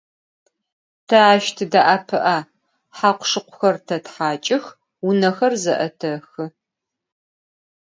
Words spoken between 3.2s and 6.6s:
şşıkhuxer tethaç'ıx, vuner ze'etexı.